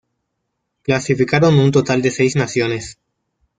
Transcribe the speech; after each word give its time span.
Clasificaron 0.81 1.59
un 1.59 1.69
total 1.69 2.01
de 2.01 2.09
seis 2.09 2.35
naciones. 2.35 2.97